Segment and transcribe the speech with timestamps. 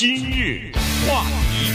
[0.00, 0.70] 今日
[1.08, 1.72] 话题，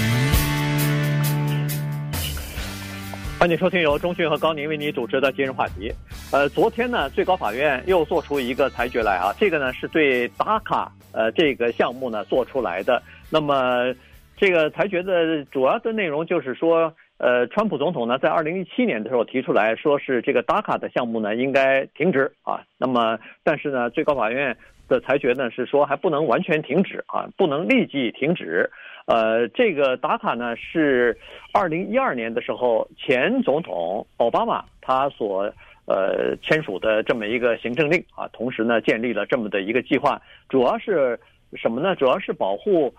[3.38, 5.92] 欢迎收听由中讯和高宁为你主持的今日话题。
[6.31, 13.04] 呃，昨天呢，最高法院又做出一个裁决来啊，这个呢是对 DACA 呃这个项目呢做出来的。
[13.29, 13.94] 那么
[14.38, 16.96] 这个裁决的主要的内容就是说。
[17.20, 22.60] 呃，川普总统呢，在二零一七年的时候提出来说是这个 DACA 的项目呢应该停止啊。
[22.78, 24.58] 那么，但是呢，最高法院
[24.94, 28.70] 的裁决呢是说还不能完全停止啊，不能立即停止。
[29.08, 31.17] 呃，这个打卡呢是
[31.52, 35.52] 二零一二年的时候前总统奥巴马他所
[35.86, 41.20] 呃签署的这么一个行政令啊，同时呢建立了这么的一个计划，主要是
[41.55, 41.95] 什么呢？
[41.95, 42.94] 主要是保护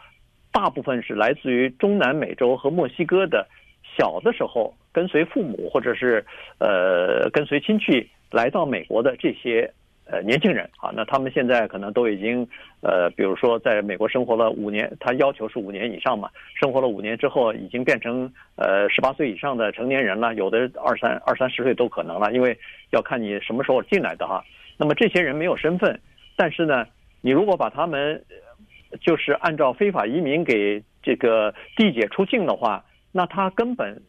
[0.50, 3.46] 大部分是来自于中南美洲和墨西哥的。
[3.96, 6.24] 小的时候跟随父母或者是
[6.58, 9.72] 呃跟随亲戚来到美国的这些
[10.06, 12.46] 呃年轻人啊，那他们现在可能都已经
[12.82, 22.56] 呃，比如说在美国生活了五年，他要求是五年以上嘛，生活了五年之后已经变成呃十八岁以上的成年人了，有的二三二三十岁都可能了，因为
[22.90, 24.44] 要看你什么时候进来的哈。
[24.76, 26.00] 那么这些人没有身份，
[26.36, 26.86] 但是呢，
[27.20, 28.22] 你如果把他们
[29.00, 32.84] 就是按照非法移民给这个递解出境的话。
[33.16, 34.02] 那他根本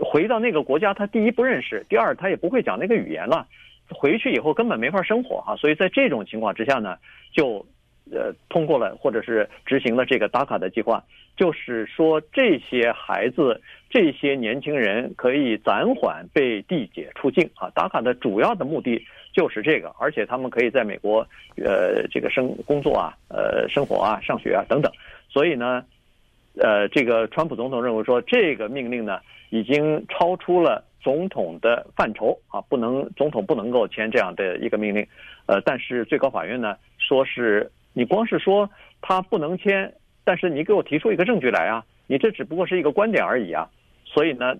[0.00, 3.46] 回到那个国家，他第一不认识，第二他也不会讲那个语言了，
[3.90, 5.56] 回去以后根本没法生活啊。
[5.56, 6.96] 所以在这种情况之下呢，
[7.32, 7.64] 就
[8.10, 11.02] 呃通过了或者是执行了这个打卡的计划，
[11.36, 17.70] 就是说这些孩子、这些年轻人可以暂缓被递解出境啊。
[17.74, 21.26] 打卡的主要的目的就是这个，而且他们可以在美国
[21.56, 24.92] 呃这个生工作啊、呃生活啊、上学啊等等，
[25.28, 25.84] 所以呢。
[26.58, 29.20] 呃，这个川普总统认为说，这个命令呢，
[29.50, 35.06] 已经超出了总统的范畴啊，不能总统不能够签这样的一个命令。
[35.46, 38.68] 呃，但是最高法院呢，说是你光是说
[39.00, 43.70] 他不能签，但是你给我提出一个证据来啊，你这只不过是一个观点而已啊。
[44.04, 44.52] 所以呢，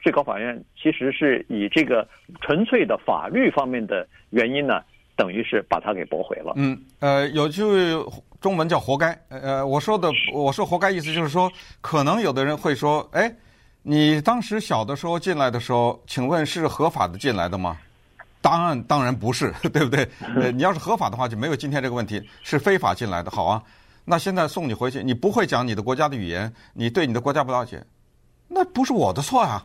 [0.00, 2.04] 最高法院其实是以这个
[2.40, 4.82] 纯粹的法律方面的原因呢。
[5.18, 6.52] 等于是把他给驳回了。
[6.56, 7.62] 嗯，呃，有句
[8.38, 9.18] 中文叫“活该”。
[9.30, 11.50] 呃，我说的我说“活该”意思就是说，
[11.80, 13.34] 可能有的人会说：“哎，
[13.88, 17.78] 你当时小的时候进来的时候，请问是合法的进来的吗？”
[18.42, 20.08] 答案当然不是， 对不对？
[20.34, 22.20] 呃，你要是合法的话，就没有今天这个问题。
[22.42, 23.62] 是非法进来的，好啊。
[24.04, 27.80] 那现在送你回去，你不会讲你的国家的语言，你对你的国家不了解，
[28.48, 29.64] 那不是我的错呀，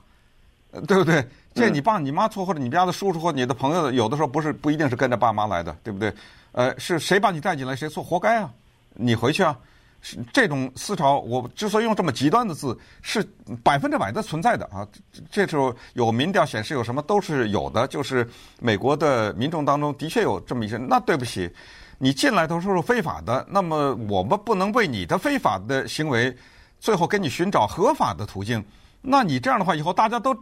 [0.88, 1.28] 对不对？
[1.56, 6.14] 这你爸你妈错，或者你家的叔叔或你的朋友，有的时候不是不一定是跟着爸妈来的，对不对？
[6.52, 8.52] 呃，是谁把你带进来，谁错，活该啊！
[8.94, 9.58] 你回去啊！
[10.34, 13.23] 这种思潮，我之所以用这么极端的字，是
[13.63, 14.88] 百分之百的存在的啊！
[15.31, 18.28] 这时候有民调显示有什么都是有的，就是
[18.59, 20.78] 美国的民众当中的确有这么一些。
[20.78, 21.50] 那对不起，
[21.97, 26.35] 你进来都是非法的，那么我们不能为你的非法的行为，
[26.79, 28.63] 最后给你寻找合法的途径。
[29.01, 30.35] 那你这样的话，以后大家都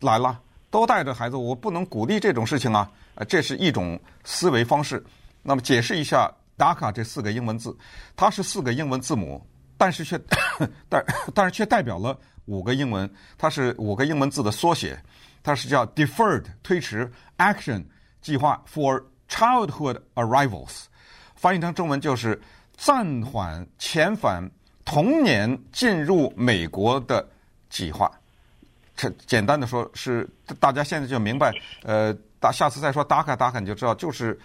[0.00, 0.40] 来了。
[0.68, 2.90] 都带着孩子，我不能鼓励这种事情啊！
[3.28, 5.02] 这是一种思维方式。
[5.40, 7.76] 那么解释一下 “DACA” 这四个英文字，
[8.14, 9.44] 它是四个英文字母，
[9.76, 10.18] 但是却
[10.88, 14.98] 但但是却代表了五个英文，它是五个英文字的缩写，
[15.42, 17.84] 它是叫 “Deferred” 推迟 “Action”
[18.20, 20.84] 计划 “for childhood arrivals”，
[21.34, 22.40] 翻译成中文就是
[22.76, 24.50] 暂缓遣返
[24.84, 27.28] 童年进入美国的
[27.68, 28.10] 计划。
[28.96, 30.26] 这简单的说，是
[30.58, 31.52] 大家现在就明白。
[31.82, 34.38] 呃，大下次再说 DACA DACA 你就知道，就是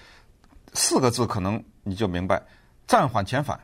[0.73, 2.41] 四个字，可能你就明白，
[2.87, 3.59] 暂缓遣返，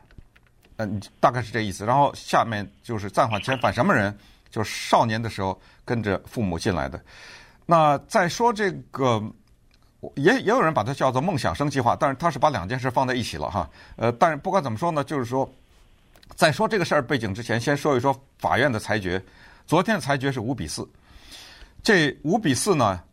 [0.78, 1.86] 嗯，大概是这意思。
[1.86, 4.16] 然后下面就是暂缓遣返什么人？
[4.50, 7.00] 就是少年的时候跟着父母进来的。
[7.66, 9.22] 那再说这个，
[10.16, 13.70] 也也有人把它叫做梦想生计划，但是他是把两件事放在一起了哈。
[13.98, 15.48] 呃，但是不管怎么说呢，就是说，
[16.36, 19.22] 在说这个事儿背景之前，先说一说法院的裁决。
[19.66, 20.88] 昨天的裁决是五比四，
[21.84, 23.04] 这五比四呢，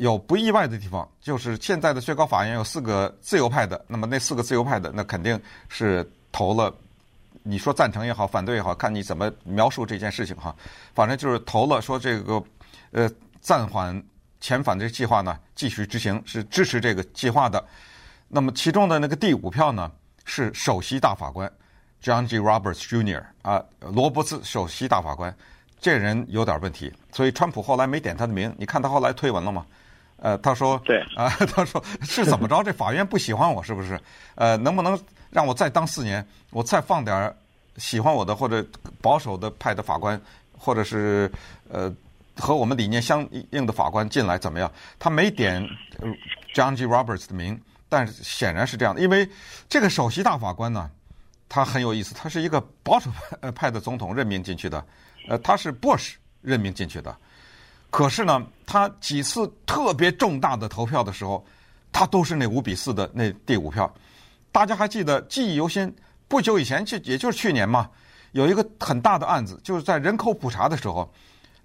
[0.00, 5.38] 有不意外的地方，就是现在的最高法院有四个自由派的，那么那四个自由派的，那肯定
[5.68, 6.74] 是投了，
[7.42, 10.56] 你说赞成也好，反对也好，看你怎么描述这件事情哈，
[10.94, 12.42] 反正就是投了说这个
[12.92, 13.10] 呃
[13.42, 14.02] 暂缓
[14.40, 17.62] 遣返这计划呢继续执行，是支持这个计划的。
[18.26, 19.92] 那么其中的那个第五票呢
[20.24, 21.52] 是首席大法官
[22.02, 22.38] John G.
[22.38, 23.22] Roberts Jr.
[23.42, 25.36] 啊，罗伯茨首席大法官。
[25.78, 28.54] 这人有点问题，所以川普后来没点他的名。
[28.58, 29.66] 你看他后来推文了吗？
[30.22, 32.62] 呃，他说，对啊， 他说是怎么着？
[32.62, 33.98] 这法院不喜欢我是不是？
[34.34, 34.98] 呃，能不能
[35.30, 36.24] 让我再当四年？
[36.50, 37.34] 我再放点
[37.76, 38.62] 喜欢我的或者
[39.00, 40.20] 保守的派的法官，
[40.52, 41.30] 或者是
[41.70, 41.90] 呃
[42.36, 44.70] 和我们理念相应的法官进来怎么样？
[44.98, 45.66] 他没点
[46.54, 46.84] John G.
[46.84, 47.58] Roberts 的名，
[47.88, 49.26] 但是显然是这样的，因为
[49.70, 50.90] 这个首席大法官呢，
[51.48, 54.84] 他很有意思，他是一个保守派派的总统任命进去的，
[55.28, 56.12] 呃，他是 Bush
[56.42, 57.16] 任命进去的。
[57.90, 61.44] 可是呢，他几次特别重大的投票的时候，
[61.90, 63.92] 他都是那五比四的那第五票。
[64.52, 65.92] 大家还记得记忆犹新，
[66.28, 67.90] 不久以前就也就是去年嘛，
[68.32, 71.12] 有一个很大的案子，就是在人口普查的时候，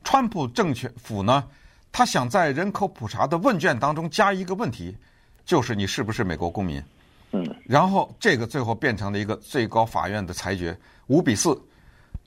[0.04, 1.48] 川普政权府呢，
[1.92, 4.96] 他想在人口普查的问卷当中加一个问题，
[5.46, 6.84] 就是你是不是美国公民？
[7.32, 10.78] 嗯，然后这个最后变成了一个最高法院的裁决，
[11.08, 11.60] 五比四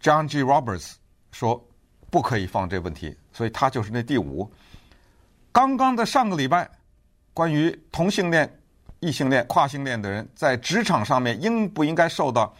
[0.03, 0.43] ，John G.
[0.43, 0.93] Roberts
[1.33, 1.65] 说
[2.11, 4.53] 不可以放这问题，所以他就是那第五。
[5.53, 6.69] 刚刚的上个礼拜，
[7.33, 8.53] 关于同性恋。
[9.01, 12.53] 异性恋、跨性恋的人在职场上面应不应该受到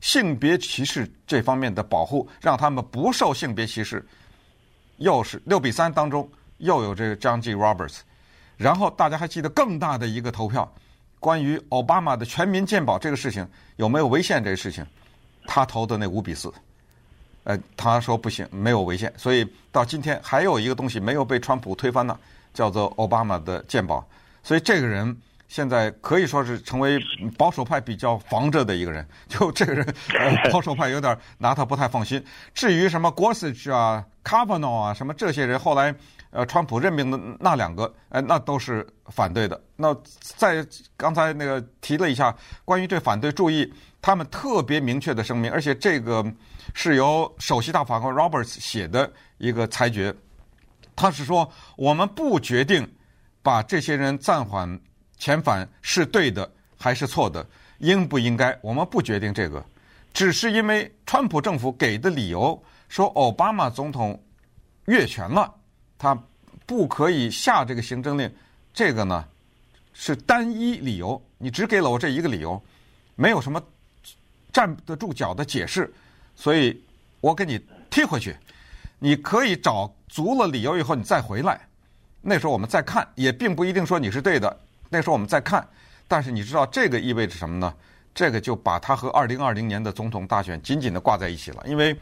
[0.00, 4.06] 性别歧视这方面的保护，让他们不受性别歧视？
[4.98, 7.54] 又是六比三当中又有这个 John G.
[7.54, 8.00] Roberts，
[8.58, 10.70] 然后大家还记得更大的一个投票，
[11.18, 14.84] 关于奥巴马的全民健保这个事情有没有违宪这个事情，
[15.46, 16.52] 他投的那五比四，
[17.48, 19.42] 呃，他说不行，没有违宪，所以
[19.72, 22.14] 到今天还有一个东西没有被川普推翻呢，
[22.52, 24.06] 叫做奥巴马的鉴宝，
[24.42, 25.16] 所以这个人。
[25.48, 27.00] 现在可以说是成为
[27.38, 32.22] 保守派比较防着的一个人， 就这个人，呃， 保守派有点拿他不太放心。
[32.52, 35.94] 至于什么 Gorsuch 啊、Kavanaugh 啊，什么这些人，后来
[36.30, 39.60] 呃，川普任命的那两个，哎，那都是反对的。
[39.76, 40.66] 那在
[40.96, 42.34] 刚才那个提了一下
[42.64, 46.24] 关于对反对，注意他们特别明确的声明，而且这个
[46.74, 50.14] 是由首席大法官 Roberts 写的一个裁决，
[50.94, 52.86] 他是说我们不决定
[53.42, 54.80] 把这些人暂缓。
[55.20, 56.48] 遣返是对的
[56.78, 57.44] 还是错的？
[57.78, 58.56] 应不应该？
[58.62, 59.60] 我们不决定这个，
[60.12, 64.22] 只是因为川普政府给的理由说奥巴马总统
[64.84, 65.52] 越权了，
[65.98, 66.16] 他
[66.64, 68.32] 不可以下这个行政令。
[68.72, 69.24] 这个呢
[69.92, 72.62] 是单一理由，你只给了我这一个理由，
[73.16, 73.60] 没有什么
[74.52, 75.92] 站得住脚的解释，
[76.36, 76.80] 所以
[77.20, 77.60] 我给你
[77.90, 78.36] 踢回去。
[79.00, 81.60] 你可以找足了理由以后你再回来，
[82.20, 84.60] 那时候我们再看，也并不一定说你是对的。
[84.88, 85.66] 那时候我们再看，
[86.06, 87.74] 但是你知道这个意味着什么呢？
[88.14, 91.62] 这个就把他和二零二零年的总统大选紧紧的挂在一起了。
[91.66, 91.96] 因为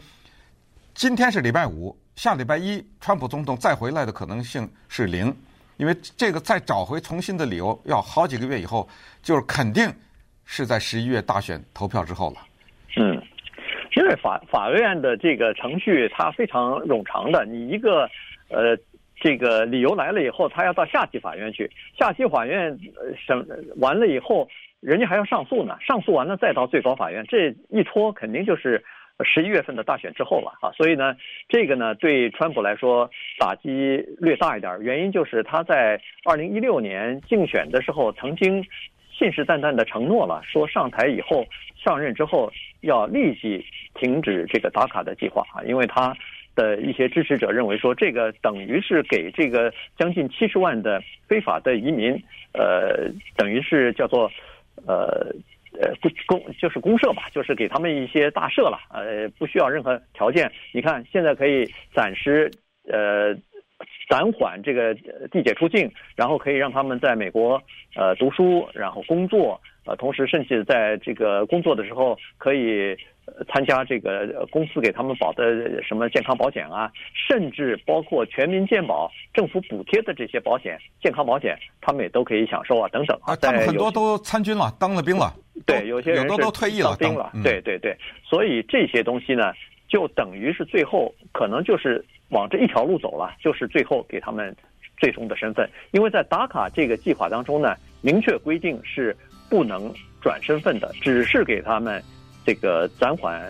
[0.95, 5.33] 今天是礼拜五，下礼拜一川普总统再回来的可能性是零，
[5.77, 8.89] 因为这个再找回重新的理由要好几个月以后，
[9.23, 9.87] 就是肯定
[10.45, 12.37] 是在十一月大选投票之后了。
[12.97, 13.23] 嗯，
[13.97, 18.09] 因为法法院的这个程序它非常冗长的，你一个
[18.49, 18.77] 呃。
[19.19, 22.79] 这个理由来了以后，他要到下级法院去，下级法院
[23.27, 23.35] 审
[23.79, 24.47] 完了以后，
[24.81, 28.85] 人家还要上诉呢，上诉完了再到最高法院，这一拖肯定就是
[29.25, 30.71] 十一月份的大选之后了啊。
[30.73, 31.17] 所以呢，
[31.49, 38.65] 这个呢对川普来说打击略大一点，原因就是他在二零一六年竞选的时候曾经
[39.13, 41.47] 信誓旦旦的承诺了，说上台以后
[41.77, 43.65] 上任之后要立即
[43.95, 46.17] 停止这个打卡的计划啊，因为他。
[46.57, 52.12] 的一些支持者认为说，这个等于是给这个将近七十万的非法的移民，
[52.55, 54.33] 呃，等于是叫做，
[54.87, 55.35] 呃，
[55.81, 55.93] 呃
[56.26, 60.50] 公就是公社吧，就是给他们一些大社了，呃，不需要任何条件。
[60.73, 61.64] 你看现在可以
[61.94, 62.50] 暂时
[62.88, 63.34] 呃
[64.08, 64.94] 暂缓这个
[65.31, 67.62] 地解出境，然后可以让他们在美国
[67.94, 72.96] 呃读书，然后工作，呃，同时甚至在这个工作的时候可以。
[73.52, 83.35] 参加这个公司给他们保的什么健康保险啊，甚至包括全民健保、政府补贴的这些保险、健康保险，他们也都可以享受啊，等等啊。
[83.37, 85.33] 他们很多都参军了，当了兵了。
[85.66, 87.33] 对，有些人都都退役了，当兵了。
[87.42, 89.52] 对对对，所以这些东西呢，
[89.88, 94.54] 就等于是最后可能就是往这一条路走了，就是最后给他们
[94.99, 99.16] 最终的身份，因为在打卡这个计划当中呢，明确规定是
[99.50, 102.00] 不能转身份的，只是给他们。
[102.47, 103.43] 这个暂缓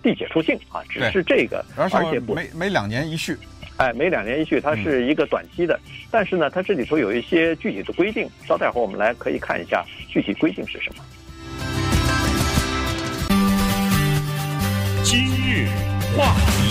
[0.00, 3.36] 地解出境啊，只是这个，而且不每每两年一续，
[3.76, 11.02] 哎，每两年一续，它是一个短期的，嗯、但是呢，它这里头有一些具体的规定，稍待会儿我们来可以看一下具体规定是什么。
[15.02, 15.68] 今日
[16.16, 16.65] 话题。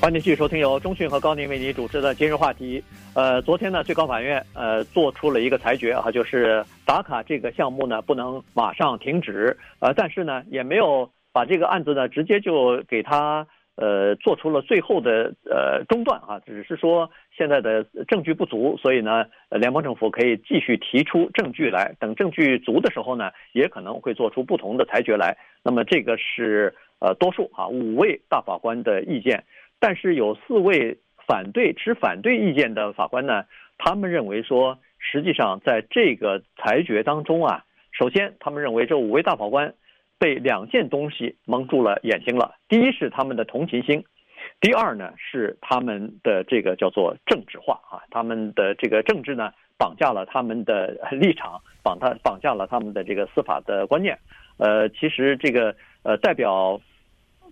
[0.00, 2.82] 欢迎继续收听由中讯和高宁为您主持的今日话题。
[3.16, 25.36] 呃，昨天呢，最高法院呃做出了一个裁决啊，就是打卡这个项目呢不能马上停止，呃，但是呢也没有把这个案子呢直接就给他呃做出了最后的呃中断啊，只是说现在的证据不足，所以呢，联邦政府可以继续提出证据来，等证据足的时候呢，也可能会做出不同的裁决来。
[25.64, 29.42] 那么这个是呃多数啊，五位大法官的意见。
[29.80, 33.44] 但是有四位反对持反对意见的法官呢，
[33.78, 39.74] 他们认为说，实际上在这个裁决当中啊，首先，他们认为这五位大法官
[40.18, 42.56] 被两件东西蒙住了眼睛了。
[42.68, 44.04] 第一是他们的同情心，
[44.60, 54.18] 第二呢是他们的这个叫做政治化啊，他们的这个政治呢绑架了他们的立场，绑他绑架了他们的这个司法的观念。
[54.56, 56.80] 呃，其实这个呃代表。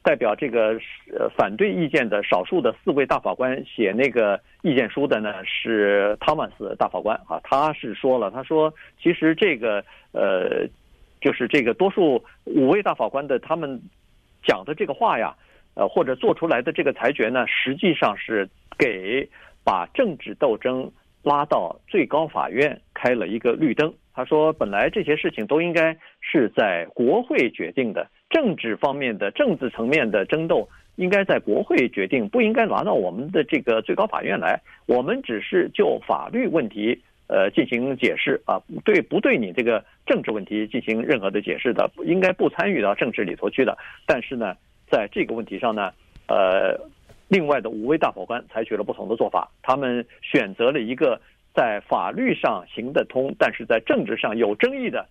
[0.06, 0.78] 代表这个
[1.18, 8.72] 呃反对意见的少数的四位大法官写那个意见书的呢是汤马斯大法官啊，他是说了，他说
[9.02, 10.64] 其实这个呃
[11.20, 13.80] 就是这个多数五位大法官的他们
[14.44, 15.34] 讲的这个话呀，
[15.74, 18.48] 呃或者做出来的这个裁决呢，实际上是
[18.78, 19.28] 给
[19.64, 20.88] 把政治斗争
[21.24, 23.92] 拉到最高法院开了一个绿灯。
[24.14, 28.06] 他说本来这些事情都应该是在国会决定的。
[28.36, 34.60] 政治方面的政治层面的争斗，应该在国会决定，不应该拿到我们的这个最高法院来。
[34.84, 43.74] 我们只是就法律问题，呃，进行解释啊，对不对你这个政治问题进行任何的解释的，应该不参与到政治里头去的。
[44.04, 44.54] 但是呢，
[44.90, 45.90] 在这个问题上呢，
[46.28, 46.78] 呃，
[47.28, 51.18] 另外的五位大法官采取了不同的做法，他们选择了一个
[51.54, 55.06] 在法律上行得通，但是在政治上有争议的。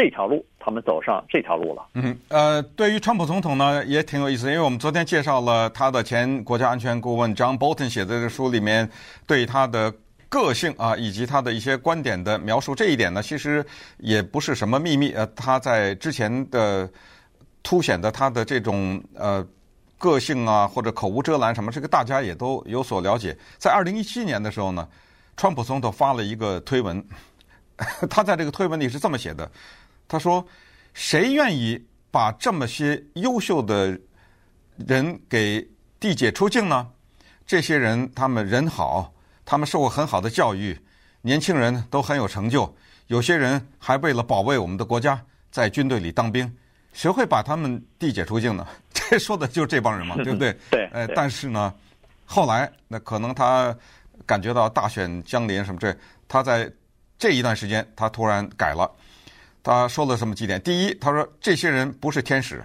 [0.00, 1.86] 这条路，他们走上这条路了。
[1.92, 8.90] 嗯，呃，对于川普总统呢，也挺有意思，因为我们昨天介绍了他的前国家安全顾问 John Bolton 写的这书里面
[9.26, 9.92] 对他的
[10.30, 12.74] 个性啊，以及他的一些观点的描述。
[12.74, 13.62] 这一点呢，其实
[13.98, 15.12] 也不是什么秘密。
[15.12, 16.90] 呃，他在之前的
[17.62, 19.46] 凸显的他的这种呃
[19.98, 23.36] 个性啊，或者口无遮拦什么，这个大家也都有所了解。
[23.58, 24.88] 在二零一七年的时候呢，
[25.36, 27.04] 川普总统发了一个推文，
[28.08, 29.50] 他在这个推文里是这么写的。
[30.10, 30.44] 他说
[30.92, 33.96] ：“谁愿意把这么些优秀的
[34.76, 35.64] 人给
[36.00, 36.90] 递解出境呢？
[37.46, 39.14] 这些人他们人好，
[39.44, 40.76] 他们受过很好的教育，
[41.22, 42.74] 年轻人都很有成就，
[43.06, 46.52] 有些人还为了保卫我们的国家在军队里当兵。
[46.92, 48.66] 谁会把他们递解出境呢？
[48.92, 50.56] 这说的就是这帮人嘛， 对不对？
[50.72, 50.86] 对。
[50.86, 51.72] 呃，但是呢，
[52.24, 53.72] 后来那可能他
[54.26, 56.68] 感觉到大选将临什么这，他在
[57.16, 58.90] 这一段时间他突然改了。”
[59.62, 62.64] 他说了这么几点：第一，他说这些人不是天使，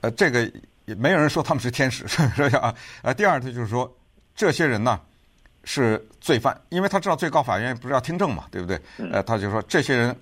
[0.00, 0.50] 呃，这个
[0.86, 2.74] 也没有人说他们是天使，是不是啊？
[3.02, 3.94] 呃，第二，他就是说
[4.34, 4.98] 这些人呢
[5.64, 8.80] 是罪犯，因为他知道最高法院不是要听证嘛，对不对？
[9.12, 10.16] 呃，他就说这些人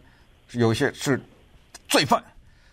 [0.50, 1.20] 有一些是
[1.88, 2.20] 罪犯，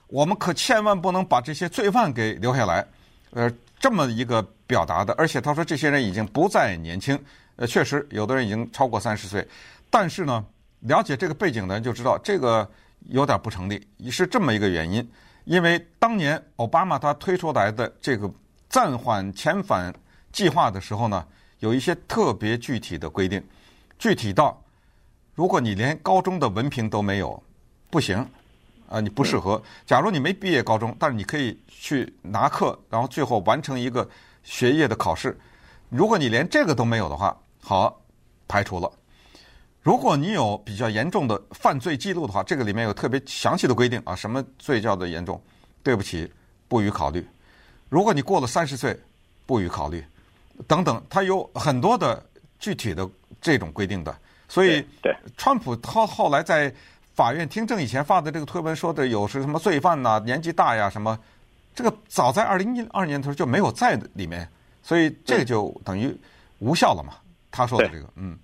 [0.07, 2.83] 我们可千万不能把这些罪犯给留下来。
[3.31, 7.17] 呃，这么一个表达的，而且他说这些人已经不再年轻，
[7.57, 9.47] 呃，确实有的人已经超过三十岁，
[9.91, 10.43] 但是呢，
[10.79, 12.67] 了解这个背景的人就知道这个。
[13.09, 15.07] 有点不成立，是这么一个原因，
[15.45, 18.31] 因为当年奥巴马他推出来的这个
[18.69, 19.93] 暂缓遣返
[20.31, 21.25] 计划的时候呢，
[21.59, 23.43] 有一些特别具体的规定，
[23.99, 24.63] 具体到
[25.33, 27.41] 如果你连高中的文凭都没有，
[27.89, 28.17] 不行，
[28.87, 29.61] 啊，你不适合。
[29.85, 34.07] 假如你没毕业高中，但是你可以去拿课，然后最后完成一个
[34.43, 35.37] 学业的考试。
[35.89, 38.01] 如果你连这个都没有的话，好，
[38.47, 38.91] 排除了。
[39.81, 45.41] 如果你有比较严重的犯罪记录的话，这个里面有特别详细的规定啊，什么罪叫做严重？
[45.81, 46.31] 对不起，
[46.67, 47.27] 不予考虑。
[47.89, 48.95] 如果你过了三十岁，
[49.47, 50.05] 不予考虑，
[50.67, 52.23] 等等，它有很多的
[52.59, 53.09] 具体的
[53.41, 54.15] 这种规定的。
[54.47, 56.71] 所以，对，川普他后来在
[57.15, 61.17] 法院听证以前发的这个推文说的有是什么罪犯呐、啊、年纪大呀什么，
[61.73, 64.47] 这个早在二零一二年的时候就没有在里面，
[64.83, 66.15] 所以这个就等于
[66.59, 67.15] 无效了嘛。
[67.49, 68.37] 他说的这个，嗯。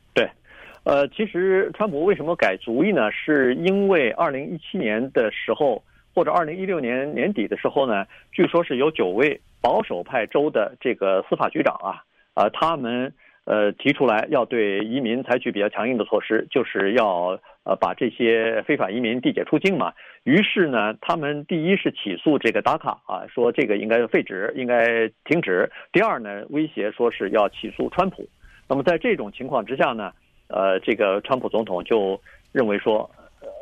[0.84, 3.12] 呃，其实川普为什么改主意呢？
[3.12, 5.84] 是因为二零一七年的时候，
[6.16, 12.04] 或者二零一六年年底的时候呢，据说是有九位保守派州的这个司法局长啊，
[12.36, 13.14] 呃，他们
[13.46, 19.92] 呃提出来要对移民采取比较强硬的措施，就是要呃把这些非法移民递解出境嘛。
[20.24, 25.70] 于是呢，他们第一是起诉这个达卡啊，说这个应该废止，应该停止。
[25.92, 28.28] 第二呢，威胁说是要起诉川普。
[28.70, 30.12] 那么在这种情况之下呢，
[30.48, 32.20] 呃，这个川普总统就
[32.52, 33.10] 认为说，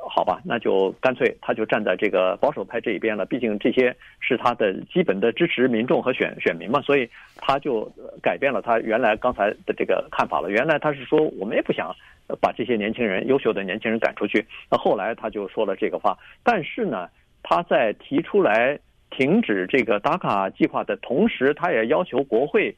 [0.08, 3.26] 好吧，那就干脆他就站在这个保守派这一边了。
[3.26, 10.50] 毕竟这些是他的基本的支持民众和选选民嘛，所以他就改变了他原来刚才的这个看法了。
[10.50, 11.94] 原来他是说我们也不想
[12.40, 14.46] 把这些年轻人、优秀的年轻人赶出去。
[14.70, 17.10] 那后来他就说了这个话，但是呢，
[17.42, 22.76] 他在提出来停止这个 DACA 计划的同时，他也要求国会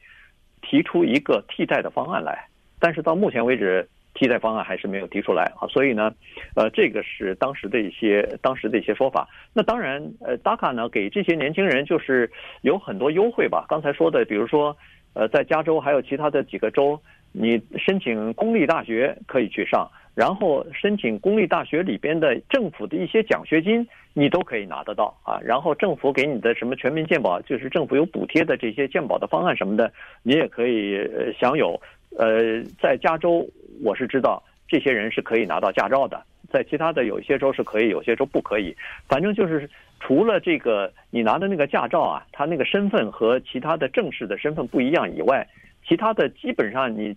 [0.62, 2.46] 提出一个替代的方案来。
[2.80, 6.12] 但是到目前为止，替代方案还是没有提出来啊，所以呢，
[6.56, 9.28] 呃，这个是当时的一些当时的一些说法。
[9.54, 12.28] 那当然，呃，DACA 呢给这些年轻人就是
[12.62, 13.64] 有很多优惠吧。
[13.68, 14.76] 刚才说的，比如说，
[15.14, 25.38] 呃，在加州还有其他的几个州，你申请公立大学可以去上，然后申请公立大学里边的政府的一些奖学金，你都可以拿得到啊。
[25.42, 29.92] 然后政府给你的什么全民健保，就是政府有补贴的这些健保的方案什么的，
[30.24, 30.98] 你也可以
[31.38, 31.80] 享有。
[32.16, 33.46] 呃，在加州
[33.82, 38.76] 我是知道这些人是可以拿到驾照的，在其他的有些州是可以，有些州不可以。
[39.08, 39.68] 反正就是
[40.00, 45.46] 除了这个你拿的那个驾照啊，他那个身份和其他的正式的身份不一样以外，
[45.86, 47.16] 其他的基本上你。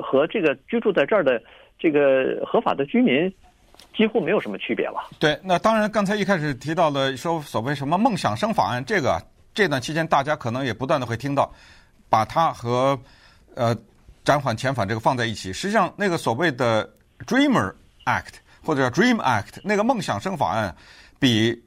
[0.00, 1.42] 和这个居住在这儿的
[1.76, 3.28] 这个合法的居民
[3.92, 5.00] 几乎没有什么区别了。
[5.18, 9.20] 对，那当然，刚才一开始提到的说所谓什么“梦想生法案”，这个
[9.52, 11.52] 这段期间大家可能也不断的会听到，
[12.08, 12.96] 把它和
[13.56, 13.76] 呃
[14.24, 15.52] 暂缓遣返这个放在一起。
[15.52, 16.88] 实际上，那个所谓的
[17.26, 17.74] “Dreamer
[18.04, 18.34] Act”
[18.64, 20.74] 或者叫 “Dream Act” 那个“梦想生法案”，
[21.18, 21.62] 比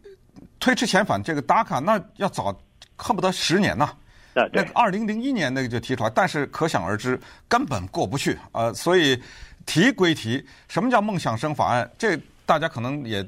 [0.59, 2.55] 推迟遣返这个 DACA 那要早
[2.95, 3.93] 恨不得十年呐。
[4.33, 8.73] 那个二零零一年那个就提出来，但是可想而知根本过不去啊、呃！
[8.73, 9.21] 所以
[9.67, 11.87] 提归提，什么叫梦想生法案？
[11.99, 13.23] 这大家可能也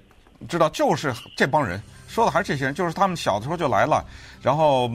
[0.50, 4.03] 知道，就是这帮人说的还是这些人，就是他们小的时候就来了，
[4.41, 4.89] 然后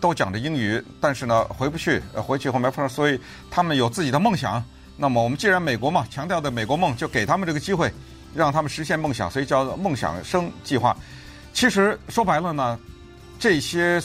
[0.00, 4.62] 都讲着英语，但是呢回不去，回去后没法，所以他们有自己的梦想。
[4.96, 7.92] 那么我们既然美国嘛，强调的美国梦，就给他们这个机会，
[8.34, 10.96] 让他们实现梦想，所以叫梦想生计划。
[11.52, 12.78] 其实说白了呢，
[13.38, 14.02] 这些。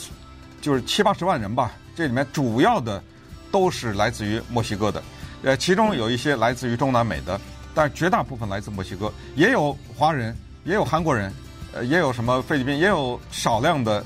[0.62, 3.02] 就是七八十万人吧，这里面主要的
[3.50, 5.02] 都是来自于墨西哥的，
[5.42, 7.40] 呃，其中有一些来自于中南美的，
[7.74, 11.34] 但绝大部分来自墨西哥，也有华人，也有韩国人，
[11.72, 14.04] 呃，也有什么菲律宾，也有少量的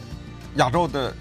[0.54, 1.14] 亚洲的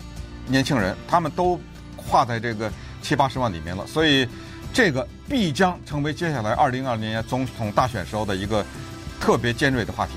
[0.47, 1.59] 年轻人，他们都
[1.95, 2.71] 跨在这个
[3.01, 4.27] 七八十万里面了，所以
[4.73, 8.65] 这个必将成为接下来二零二零年总统大选时候的一个
[9.19, 10.13] 特别尖锐的话题。